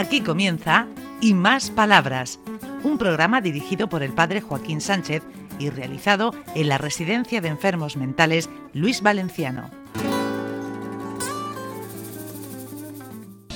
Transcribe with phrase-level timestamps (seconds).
[0.00, 0.86] Aquí comienza
[1.20, 2.40] Y Más Palabras,
[2.84, 5.22] un programa dirigido por el padre Joaquín Sánchez
[5.58, 9.68] y realizado en la Residencia de Enfermos Mentales Luis Valenciano.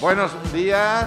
[0.03, 1.07] Buenos días,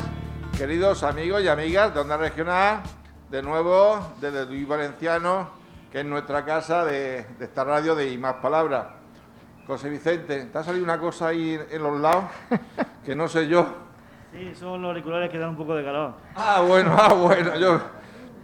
[0.58, 2.82] queridos amigos y amigas de Onda Regional,
[3.30, 5.52] de nuevo desde Luis Valenciano,
[5.92, 8.88] que es nuestra casa de, esta radio de Y Más Palabras.
[9.68, 12.24] José Vicente, ¿te ha salido una cosa ahí en los lados?
[13.06, 13.87] Que no sé yo.
[14.38, 16.14] Sí, son los auriculares que dan un poco de calor.
[16.36, 17.82] Ah, bueno, ah, bueno, yo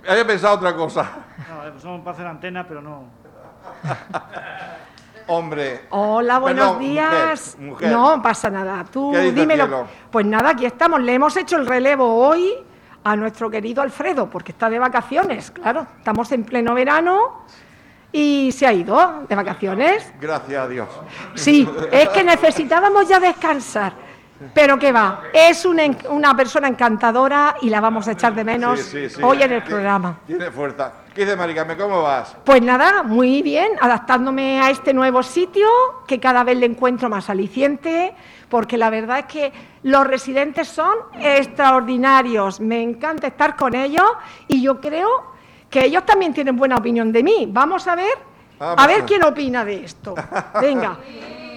[0.09, 1.07] había pensado otra cosa.
[1.47, 3.03] No, pues son para hacer antenas, pero no.
[5.27, 5.81] Hombre.
[5.91, 7.55] Hola, buenos Perdón, días.
[7.59, 7.91] mujer, mujer.
[7.91, 8.83] No pasa nada.
[8.91, 9.65] Tú ¿Qué dice el dímelo.
[9.65, 9.87] cielo?
[10.09, 10.99] Pues nada, aquí estamos.
[10.99, 12.51] Le hemos hecho el relevo hoy
[13.03, 15.85] a nuestro querido Alfredo, porque está de vacaciones, claro.
[15.99, 17.43] Estamos en pleno verano
[18.11, 20.11] y se ha ido de vacaciones.
[20.19, 20.89] Gracias a Dios.
[21.35, 23.93] Sí, es que necesitábamos ya descansar.
[24.53, 28.79] Pero qué va, es una, una persona encantadora y la vamos a echar de menos
[28.79, 29.21] Sí, sí, sí.
[29.23, 30.17] hoy en el programa.
[30.25, 30.91] Tiene fuerza.
[31.13, 31.77] ¿Qué dice Maricame?
[31.77, 32.35] ¿Cómo vas?
[32.43, 35.67] Pues nada, muy bien, adaptándome a este nuevo sitio
[36.07, 38.13] que cada vez le encuentro más aliciente,
[38.49, 39.53] porque la verdad es que
[39.83, 44.09] los residentes son extraordinarios, me encanta estar con ellos
[44.47, 45.31] y yo creo
[45.69, 47.47] que ellos también tienen buena opinión de mí.
[47.49, 48.13] Vamos a ver,
[48.59, 49.03] Vamos a ver.
[49.05, 50.15] quién opina de esto.
[50.61, 50.97] Venga.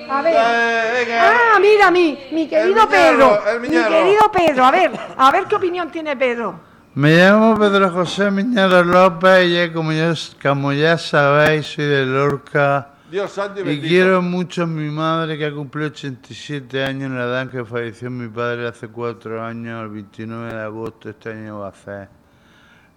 [0.08, 0.34] A ver.
[0.34, 1.30] Eh, venga.
[1.30, 3.40] Ah, mira, mi, mi querido Pedro.
[3.46, 6.60] el Mi querido Pedro, a ver, a ver qué opinión tiene Pedro.
[6.94, 12.06] Me llamo Pedro José Miñero López y ya, como, ya, como ya sabéis soy de
[12.06, 17.04] Lorca Dios santo y y quiero mucho a mi madre que ha cumplido 87 años
[17.04, 21.08] en la edad en que falleció mi padre hace cuatro años, el 29 de agosto
[21.08, 22.08] de este año va a ser.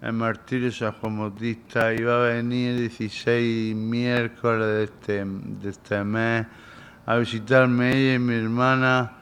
[0.00, 6.02] El martirio San Juan Bautista iba a venir el 16 miércoles de este, de este
[6.02, 6.46] mes
[7.06, 9.12] a visitarme ella y mi hermana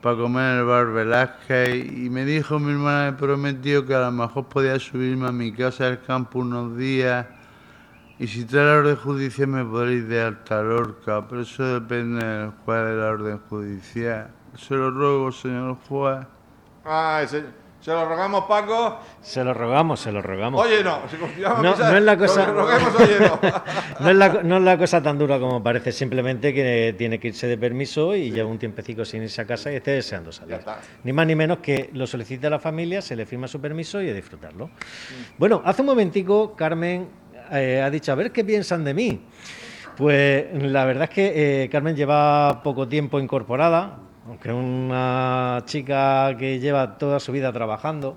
[0.00, 4.00] para comer en el bar Velázquez y me dijo mi hermana, me prometió que a
[4.00, 7.26] lo mejor podía subirme a mi casa del campo unos días
[8.18, 12.24] y si trae la orden judicial me podría ir de alta Lorca, pero eso depende
[12.24, 14.30] del juez de la orden judicial.
[14.56, 16.26] Se lo ruego, señor juez.
[16.84, 17.44] Ay, se,
[17.84, 18.98] se lo rogamos, Paco.
[19.20, 20.64] Se lo rogamos, se lo rogamos.
[20.64, 21.00] Oye, no.
[21.10, 23.40] Si confiamos No, misa, no es la lo cosa- que roguemos, oye, no.
[24.00, 27.28] No es, la, no es la cosa tan dura como parece, simplemente que tiene que
[27.28, 30.60] irse de permiso y lleva un tiempecico sin irse a casa y esté deseando salir.
[31.02, 34.00] Ni más ni menos que lo solicite a la familia, se le firma su permiso
[34.00, 34.70] y a disfrutarlo.
[35.36, 37.08] Bueno, hace un momentico Carmen
[37.52, 39.20] eh, ha dicho, a ver qué piensan de mí.
[39.96, 46.34] Pues la verdad es que eh, Carmen lleva poco tiempo incorporada, aunque es una chica
[46.38, 48.16] que lleva toda su vida trabajando.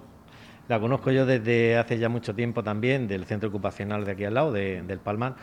[0.67, 4.33] La conozco yo desde hace ya mucho tiempo también, del centro ocupacional de aquí al
[4.33, 5.35] lado, de- del Palmar.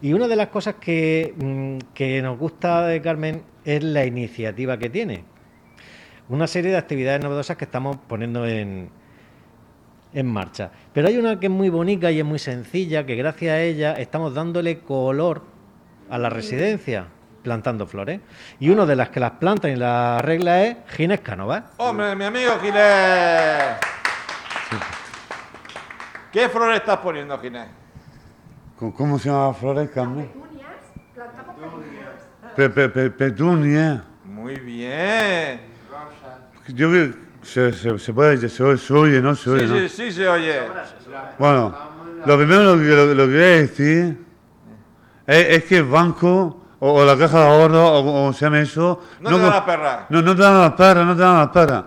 [0.00, 4.76] Y una de las cosas que, mm, que nos gusta de Carmen es la iniciativa
[4.78, 5.24] que tiene.
[6.28, 8.88] Una serie de actividades novedosas que estamos poniendo en,
[10.14, 10.72] en marcha.
[10.92, 13.92] Pero hay una que es muy bonita y es muy sencilla, que gracias a ella
[13.94, 15.42] estamos dándole color
[16.10, 17.06] a la residencia,
[17.42, 18.20] plantando flores.
[18.60, 21.64] Y una de las que las planta y las arregla es Ginés Cánovas.
[21.78, 23.76] Hombre, mi amigo Ginés.
[26.32, 27.66] ¿Qué flores estás poniendo, Ginés?
[28.78, 30.30] ¿Cómo- ¿Cómo se llama Flores, Carmen?
[32.56, 34.04] Pe- pe- pe- Petunia.
[34.24, 35.60] Muy bien.
[36.68, 39.34] Yo creo que se, se, se puede, se, oye- se oye, ¿no?
[39.34, 39.78] Se oye, Sí, ¿no?
[39.80, 40.60] sí, sí, se oye.
[41.38, 41.74] Bueno,
[42.24, 44.18] lo primero lo que, lo, lo que voy a decir
[45.26, 48.58] es, es que el banco o, o la caja de ahorro o como se llama
[48.58, 48.98] eso...
[49.20, 49.98] No te da co- las perras.
[50.08, 51.84] No, no te dan las perras, no te dan las perras.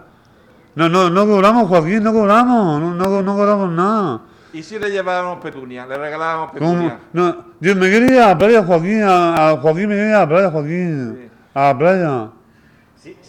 [0.75, 4.21] No, no, no cobramos, Joaquín, no cobramos, no, no, no cobramos nada.
[4.53, 5.85] ¿Y si le llevábamos petunia?
[5.85, 6.97] Le regalábamos petunia.
[7.11, 10.15] No, yo me quería ir a la playa, Joaquín, a, a Joaquín me quería ir
[10.15, 12.27] a la playa, Joaquín, a la playa.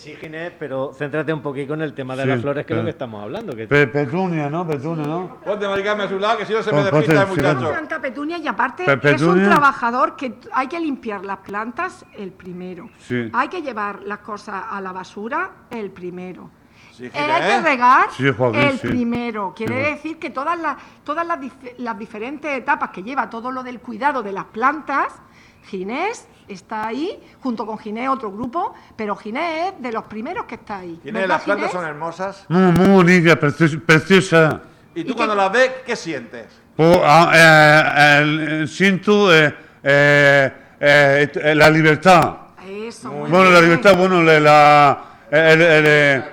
[0.07, 2.79] Sí, Ginés, pero céntrate un poquito en el tema de Sí, las flores, que es
[2.79, 3.57] lo que estamos hablando.
[3.57, 4.65] Que Pe- Petunia, ¿no?
[4.65, 5.41] Petunia, ¿no?
[5.45, 7.69] Ponte maricame a su lado, que si no se me despista el muchacho.
[7.71, 9.49] planta petunia y aparte Pe- es un petunia.
[9.49, 12.89] trabajador que hay que limpiar las plantas el primero.
[13.01, 13.29] Sí.
[13.33, 16.51] Hay que llevar las cosas a la basura el primero.
[16.97, 17.63] Sí, Eh, hay que Ginés.
[17.63, 18.89] regar Sí, el sí.
[18.89, 19.53] primero.
[19.55, 19.91] Quiere Sí.
[19.93, 23.81] decir que todas las todas las, dif- las diferentes etapas que lleva todo lo del
[23.81, 25.09] cuidado de las plantas,
[25.67, 30.55] Ginés está ahí, junto con Ginés otro grupo, pero Ginés es de los primeros que
[30.55, 30.99] está ahí.
[31.03, 31.83] Ginés, ¿Verdad, las plantas Ginés?
[31.83, 32.45] son hermosas.
[32.49, 33.77] Muy, muy bonita, preciosa.
[33.85, 34.61] preciosa.
[34.95, 36.47] ¿Y tú ¿Y cuando qué- las ves, qué sientes?
[36.77, 42.37] Pues, ah, eh, eh, siento eh, eh, eh, eh, la libertad.
[42.67, 43.65] Eso, muy Bueno, la bien.
[43.71, 44.99] libertad, bueno, la, la-
[45.31, 46.25] el, el, eh,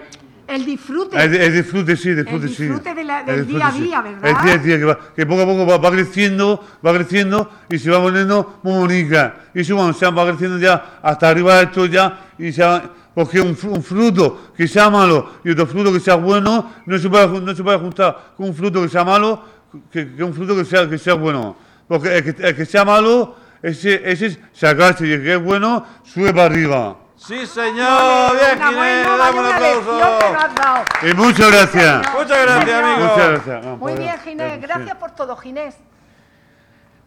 [0.54, 1.18] El disfrute.
[1.24, 2.64] El, el disfrute, sí, disfrute, sí.
[2.64, 3.82] disfrute de la- El del día a sí.
[3.82, 4.30] día, ¿verdad?
[4.30, 7.50] El día a día, que, va- que poco a poco va, va creciendo, va creciendo
[7.70, 9.36] y se va poniendo muy bonita.
[9.56, 12.84] Y se va creciendo ya hasta arriba de esto ya y se va,
[13.16, 16.98] porque un, fru- un fruto que sea malo y otro fruto que sea bueno no
[17.00, 19.44] se puede, no se puede juntar con un fruto que sea malo
[19.92, 21.56] que, que un fruto que sea, que sea bueno.
[21.88, 25.42] Porque el que, el que sea malo, ese, ese es sacarse y el que es
[25.44, 26.98] bueno sube para arriba.
[27.26, 28.34] Sí, señor.
[28.34, 31.08] Bien, Ginés, dame un aplauso.
[31.10, 32.14] Y muchas gracias.
[32.14, 32.84] Muchas gracias, Señor.
[32.84, 33.08] amigo.
[33.08, 33.66] Muchas gracias.
[33.66, 34.54] No, Muy bien, Ginés.
[34.56, 34.60] sí.
[34.60, 35.78] Gracias por todo, Ginés.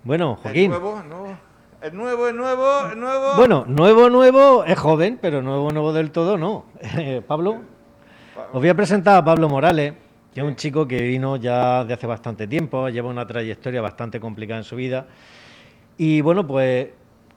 [0.05, 0.71] Bueno, El Joaquín.
[0.71, 1.39] nuevo, no.
[1.83, 3.35] El nuevo, el nuevo, el nuevo.
[3.37, 6.65] Bueno, nuevo, nuevo, es joven, pero nuevo, nuevo del todo no.
[7.29, 7.61] Pablo,
[8.53, 9.93] os voy a presentar a Pablo Morales,
[10.33, 14.19] que es un chico que vino ya de hace bastante tiempo, lleva una trayectoria bastante
[14.19, 15.07] complicada en su vida.
[15.99, 16.89] Y bueno, pues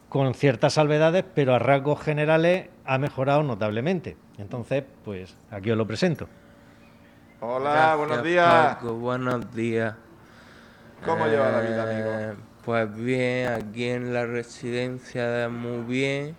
[0.09, 4.17] con ciertas salvedades, pero a rasgos generales ha mejorado notablemente.
[4.37, 6.27] Entonces, pues aquí os lo presento.
[7.41, 8.75] Hola, Gracias, buenos días.
[8.75, 9.95] Paco, buenos días.
[11.05, 12.41] ¿Cómo lleva la vida, Eh, amigo?
[12.65, 16.35] Pues bien, aquí en la residencia muy bien.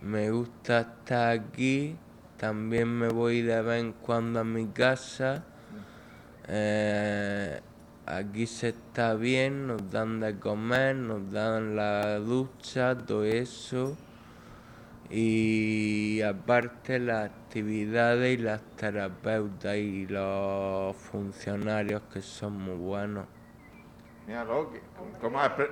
[0.00, 1.96] Me gusta estar aquí.
[2.38, 5.44] También me voy de vez en cuando a mi casa.
[6.48, 7.60] Eh,
[8.06, 13.96] aquí se está bien, nos dan de comer, nos dan la ducha, todo eso.
[15.08, 23.26] Y aparte las actividades y las terapeutas y los funcionarios que son muy buenos.
[24.28, 24.80] Míralo, que-
[25.20, 25.70] ¿cómo ha pre-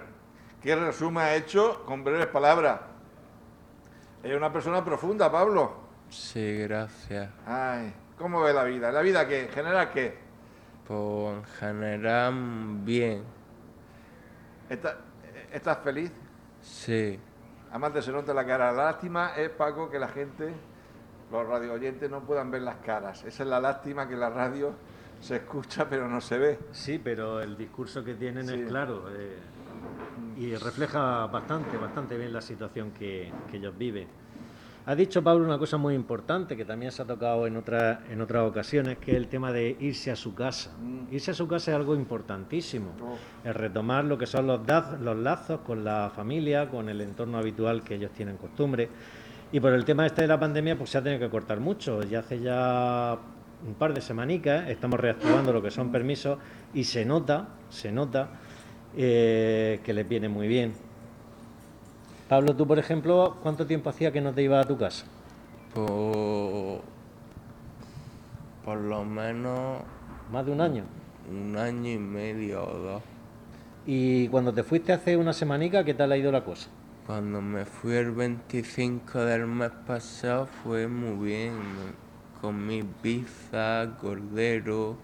[0.61, 2.81] ¿qué resumen ha hecho con breves palabras?
[4.25, 5.73] Es una persona profunda, Pablo.
[6.11, 7.31] Sí, gracias.
[7.47, 8.91] Ay, ¿cómo ve la vida?
[8.91, 9.43] ¿La vida qué?
[9.43, 10.19] ¿En general qué?
[10.89, 12.35] Pues en general
[12.85, 13.23] bien,
[14.71, 14.97] ¿Estás,
[15.53, 16.11] ¿Estás feliz?
[16.63, 17.19] sí.
[17.71, 18.73] Además te se nota la cara.
[18.73, 20.55] La lástima es, Paco, que la gente,
[21.31, 23.23] los radio oyentes, no puedan ver las caras.
[23.25, 24.73] Esa es la lástima que la radio
[25.21, 26.59] se escucha pero no se ve.
[26.73, 28.55] Sí, pero el discurso que tienen Sí.
[28.63, 29.37] es claro eh,
[30.39, 34.09] y refleja bastante, bastante bien la situación que, que ellos viven.
[34.89, 38.23] Ha dicho Pablo una cosa muy importante que también se ha tocado en, otra, en
[38.23, 40.71] otras ocasiones, que es el tema de irse a su casa.
[41.11, 42.93] Irse a su casa es algo importantísimo.
[43.45, 47.37] El retomar lo que son los, daz- los lazos con la familia, con el entorno
[47.37, 48.89] habitual que ellos tienen costumbre.
[49.53, 52.03] Y por el tema este de la pandemia, pues se ha tenido que cortar mucho.
[52.05, 53.19] Ya hace ya
[53.67, 56.39] un par de semanicas estamos reactivando lo que son permisos
[56.73, 58.31] y se nota, se nota
[58.97, 60.73] eh, que les viene muy bien.
[62.29, 65.07] Pablo, tú por ejemplo, ¿cuánto tiempo hacía que no te ibas a tu casa?
[65.75, 66.83] Por,
[68.65, 69.83] por lo menos
[70.31, 70.85] Más de un año.
[71.31, 73.03] un año y medio o dos.
[73.87, 76.69] Y cuando te fuiste hace una semanica, ¿qué tal ha ido la cosa?
[77.07, 81.53] Cuando me fui el 25 del mes pasado fue muy bien.
[82.43, 84.97] Comí pizza, cordero,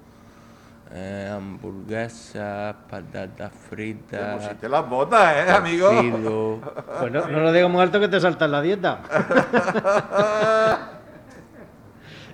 [0.93, 5.89] eh, hamburguesas, patatas Te fritas, pusiste las botas, ¿eh, amigo?
[5.89, 6.61] cocido.
[7.01, 9.01] Pues no, no lo digo muy alto que te saltas la dieta.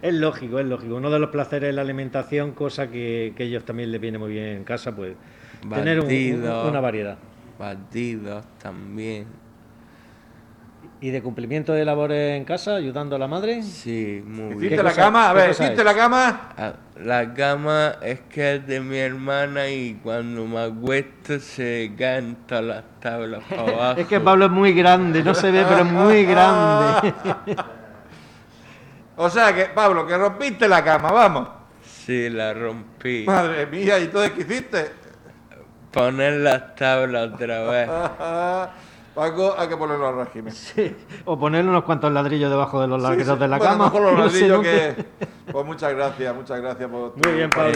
[0.02, 0.94] es lógico, es lógico.
[0.97, 4.32] Uno de los placeres es la alimentación, cosa que, que ellos también les viene muy
[4.32, 5.14] bien en casa, pues
[5.73, 6.69] tener un- un- Batido.
[6.69, 7.19] una variedad.
[7.58, 9.26] batidos también.
[11.02, 13.62] ¿Y de cumplimiento de labores en casa, ayudando a la madre?
[13.62, 14.56] Sí, muy bien.
[14.58, 15.31] ¿Hiciste ¿Qué la cama?
[15.31, 16.49] A qué ver, ¿hiciste la cama?
[16.58, 22.37] Ah, La cama es que es de mi hermana y cuando me acuesto se caen
[22.47, 24.00] todas las tablas para abajo.
[24.00, 27.14] Es que Pablo es muy grande, no se ve, pero es muy grande.
[29.17, 31.49] O sea que, Pablo, que rompiste la cama, vamos.
[31.82, 33.25] Sí, la rompí.
[33.26, 34.90] Madre mía, ¿y entonces qué hiciste?
[35.92, 37.88] Poner las tablas otra vez.
[39.20, 40.50] Paco, hay que ponerlo al régimen.
[40.54, 40.96] Sí,
[41.26, 43.16] O ponerle unos cuantos ladrillos debajo de los sí.
[43.16, 43.84] de la Bueno, cama.
[43.84, 45.04] mejor los no ladrillos que...
[45.52, 47.74] Pues muchas gracias, muchas gracias por tu Muy bien, Pablo.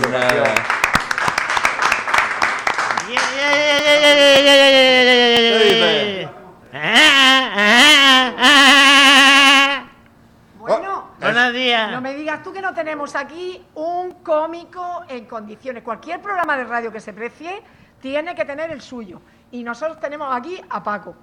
[10.59, 11.91] Bueno, Buenos días.
[11.91, 15.83] no me digas tú que no tenemos aquí un cómico en condiciones.
[15.83, 17.63] Cualquier programa de radio que se precie
[18.01, 19.21] tiene que tener el suyo.
[19.51, 21.15] Y nosotros tenemos aquí a Paco.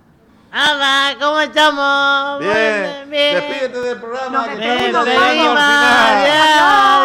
[0.54, 2.40] Hola, ¿cómo estamos?
[2.40, 3.36] Bien, Bien.
[3.36, 4.30] despídete del programa.
[4.32, 6.18] Nos que estamos llegando al final.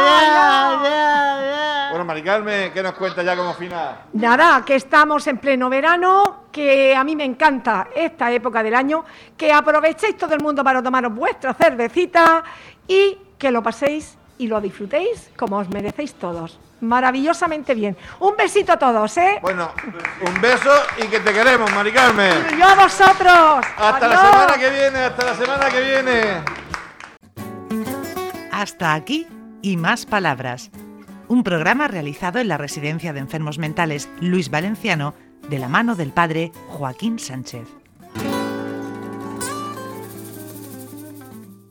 [0.03, 1.91] Adiós, adiós.
[1.91, 3.99] Bueno, Mari Carmen, ¿qué nos cuenta ya como final?
[4.15, 9.05] Nada, que estamos en pleno verano, que a mí me encanta esta época del año,
[9.37, 12.43] que aprovechéis todo el mundo para tomaros vuestra cervecita
[12.89, 16.59] y que lo paséis y lo disfrutéis como os merecéis todos.
[16.81, 17.97] Maravillosamente bien.
[18.21, 19.39] Un besito a todos, ¿eh?
[19.41, 19.71] Bueno,
[20.27, 20.71] un beso
[21.03, 22.47] y que te queremos, Mari Carmen.
[22.53, 23.67] Y yo a vosotros.
[23.77, 26.23] Hasta la semana que viene, hasta la semana que viene.
[28.53, 29.27] Hasta aquí
[29.63, 30.71] y más palabras.
[31.29, 35.15] Un programa realizado en la Residencia de Enfermos Mentales Luis Valenciano
[35.49, 37.67] de la mano del padre Joaquín Sánchez.